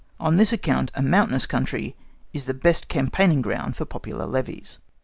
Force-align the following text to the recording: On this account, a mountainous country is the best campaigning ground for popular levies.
On 0.19 0.35
this 0.37 0.51
account, 0.51 0.89
a 0.95 1.03
mountainous 1.03 1.45
country 1.45 1.95
is 2.33 2.45
the 2.45 2.55
best 2.55 2.87
campaigning 2.87 3.43
ground 3.43 3.75
for 3.75 3.85
popular 3.85 4.25
levies. 4.25 4.79